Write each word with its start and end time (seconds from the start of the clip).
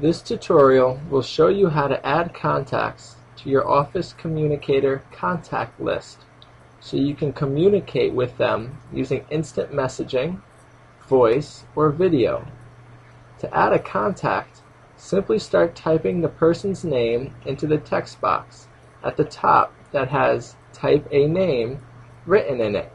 This 0.00 0.22
tutorial 0.22 0.98
will 1.10 1.20
show 1.20 1.48
you 1.48 1.68
how 1.68 1.86
to 1.86 2.06
add 2.06 2.32
contacts 2.32 3.16
to 3.36 3.50
your 3.50 3.68
Office 3.68 4.14
Communicator 4.14 5.02
contact 5.12 5.78
list 5.78 6.20
so 6.80 6.96
you 6.96 7.14
can 7.14 7.34
communicate 7.34 8.14
with 8.14 8.38
them 8.38 8.78
using 8.94 9.26
instant 9.28 9.72
messaging, 9.72 10.40
voice, 11.06 11.64
or 11.76 11.90
video. 11.90 12.46
To 13.40 13.54
add 13.54 13.74
a 13.74 13.78
contact, 13.78 14.62
simply 14.96 15.38
start 15.38 15.76
typing 15.76 16.22
the 16.22 16.30
person's 16.30 16.82
name 16.82 17.34
into 17.44 17.66
the 17.66 17.76
text 17.76 18.22
box 18.22 18.68
at 19.04 19.18
the 19.18 19.24
top 19.24 19.74
that 19.92 20.08
has 20.08 20.56
Type 20.72 21.06
a 21.10 21.26
Name 21.26 21.78
written 22.24 22.62
in 22.62 22.74
it. 22.74 22.90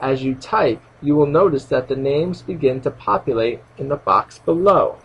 As 0.00 0.22
you 0.22 0.36
type, 0.36 0.80
you 1.02 1.16
will 1.16 1.26
notice 1.26 1.64
that 1.64 1.88
the 1.88 1.96
names 1.96 2.42
begin 2.42 2.80
to 2.82 2.92
populate 2.92 3.58
in 3.76 3.88
the 3.88 3.96
box 3.96 4.38
below. 4.38 4.98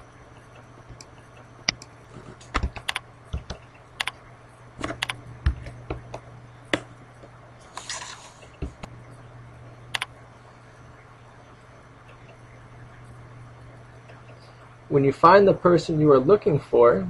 When 14.91 15.05
you 15.05 15.13
find 15.13 15.47
the 15.47 15.53
person 15.53 16.01
you 16.01 16.11
are 16.11 16.19
looking 16.19 16.59
for, 16.59 17.07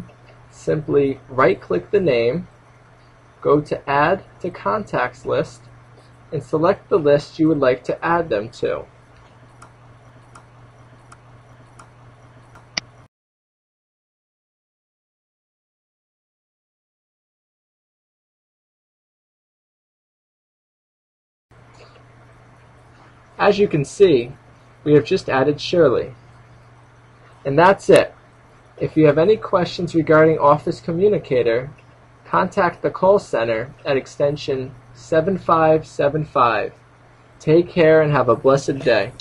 simply 0.51 1.19
right-click 1.27 1.89
the 1.89 1.99
name, 1.99 2.47
go 3.41 3.59
to 3.59 3.89
Add 3.89 4.23
to 4.41 4.51
Contacts 4.51 5.25
list, 5.25 5.63
and 6.31 6.43
select 6.43 6.89
the 6.89 6.99
list 6.99 7.39
you 7.39 7.47
would 7.47 7.57
like 7.57 7.83
to 7.85 8.05
add 8.05 8.29
them 8.29 8.49
to. 8.49 8.85
As 23.39 23.57
you 23.57 23.67
can 23.67 23.83
see, 23.83 24.33
we 24.83 24.93
have 24.93 25.03
just 25.03 25.29
added 25.29 25.59
Shirley. 25.59 26.13
And 27.45 27.57
that's 27.57 27.89
it. 27.89 28.13
If 28.77 28.95
you 28.95 29.05
have 29.05 29.17
any 29.17 29.37
questions 29.37 29.95
regarding 29.95 30.39
Office 30.39 30.79
Communicator, 30.79 31.69
contact 32.25 32.81
the 32.81 32.89
call 32.89 33.19
center 33.19 33.73
at 33.85 33.97
extension 33.97 34.73
7575. 34.93 36.73
Take 37.39 37.69
care 37.69 38.01
and 38.01 38.11
have 38.11 38.29
a 38.29 38.35
blessed 38.35 38.79
day. 38.79 39.11